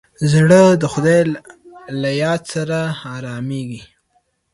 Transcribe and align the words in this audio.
زړه 0.31 0.61
د 0.81 0.83
خدای 0.93 1.21
له 2.01 2.09
یاد 2.23 2.41
سره 2.53 2.79
ارامېږي. 3.15 3.81